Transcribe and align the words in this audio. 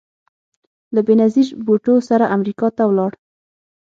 له 0.93 1.01
بېنظیر 1.07 1.47
بوټو 1.65 1.95
سره 2.09 2.25
امریکا 2.35 2.67
ته 2.77 2.83
ولاړ 2.89 3.11